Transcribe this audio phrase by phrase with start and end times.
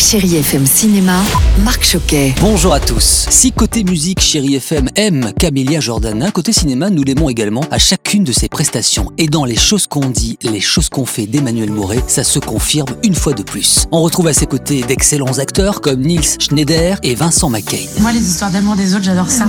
[0.00, 1.20] Chérie FM Cinéma.
[1.62, 2.34] Marc Choquet.
[2.40, 3.26] Bonjour à tous.
[3.28, 8.24] Si côté musique, Chérie FM aime Camélia Jordana, côté cinéma, nous l'aimons également à chacune
[8.24, 9.12] de ses prestations.
[9.18, 12.88] Et dans Les choses qu'on dit, les choses qu'on fait d'Emmanuel Mouret, ça se confirme
[13.04, 13.86] une fois de plus.
[13.92, 17.84] On retrouve à ses côtés d'excellents acteurs comme Nils Schneider et Vincent McCain.
[18.00, 19.46] Moi, les histoires d'amour des autres, j'adore ça.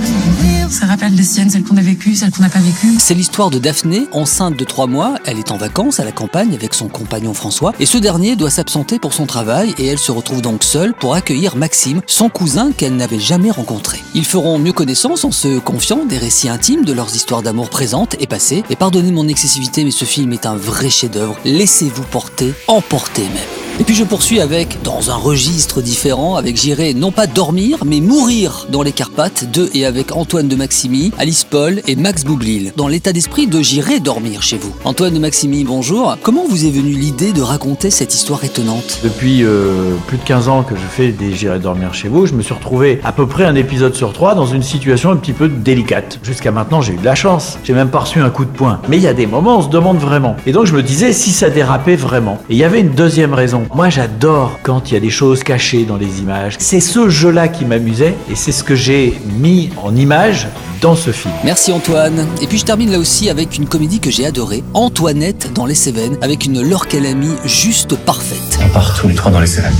[0.70, 2.98] Ça rappelle des siennes, celles qu'on a vécues, celles qu'on n'a pas vécues.
[2.98, 5.14] C'est l'histoire de Daphné, enceinte de trois mois.
[5.24, 7.72] Elle est en vacances à la campagne avec son compagnon François.
[7.80, 11.14] Et ce dernier doit s'absenter pour son travail et elle se retrouve donc seule pour
[11.14, 13.98] accueillir Maxime, son cousin qu'elle n'avait jamais rencontré.
[14.14, 18.16] Ils feront mieux connaissance en se confiant des récits intimes de leurs histoires d'amour présentes
[18.20, 18.64] et passées.
[18.68, 21.38] Et pardonnez mon excessivité, mais ce film est un vrai chef-d'œuvre.
[21.44, 23.61] Laissez-vous porter, emporter même.
[23.80, 28.00] Et puis je poursuis avec, dans un registre différent, avec J'irai non pas dormir, mais
[28.00, 32.72] mourir dans les Carpates, de et avec Antoine de Maximi, Alice Paul et Max Boublil,
[32.76, 34.74] dans l'état d'esprit de J'irai dormir chez vous.
[34.84, 36.18] Antoine de Maximi, bonjour.
[36.22, 39.00] Comment vous est venue l'idée de raconter cette histoire étonnante?
[39.02, 42.34] Depuis euh, plus de 15 ans que je fais des J'irai dormir chez vous, je
[42.34, 45.32] me suis retrouvé à peu près un épisode sur trois dans une situation un petit
[45.32, 46.20] peu délicate.
[46.22, 47.58] Jusqu'à maintenant, j'ai eu de la chance.
[47.64, 48.80] J'ai même pas reçu un coup de poing.
[48.88, 50.36] Mais il y a des moments, on se demande vraiment.
[50.46, 52.38] Et donc je me disais si ça dérapait vraiment.
[52.50, 53.61] Et il y avait une deuxième raison.
[53.74, 56.56] Moi, j'adore quand il y a des choses cachées dans les images.
[56.58, 60.48] C'est ce jeu-là qui m'amusait et c'est ce que j'ai mis en image
[60.80, 61.32] dans ce film.
[61.44, 62.26] Merci Antoine.
[62.40, 65.74] Et puis je termine là aussi avec une comédie que j'ai adorée, Antoinette dans les
[65.74, 68.58] Cévennes, avec une Laure Calamy juste parfaite.
[68.64, 69.72] On part tous les trois dans les Cévennes.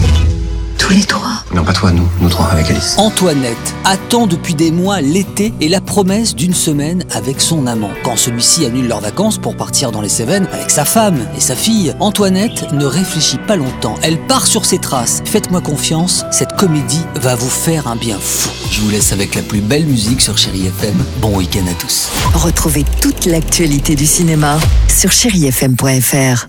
[0.78, 1.31] Tous les trois.
[1.54, 2.94] Non, pas toi, nous, nous trois avec Alice.
[2.96, 7.90] Antoinette attend depuis des mois l'été et la promesse d'une semaine avec son amant.
[8.04, 11.54] Quand celui-ci annule leurs vacances pour partir dans les Cévennes avec sa femme et sa
[11.54, 13.96] fille, Antoinette ne réfléchit pas longtemps.
[14.02, 15.22] Elle part sur ses traces.
[15.26, 18.48] Faites-moi confiance, cette comédie va vous faire un bien fou.
[18.70, 20.94] Je vous laisse avec la plus belle musique sur Chéri FM.
[21.20, 22.08] Bon week-end à tous.
[22.32, 24.58] Retrouvez toute l'actualité du cinéma
[24.88, 26.48] sur chérifm.fr.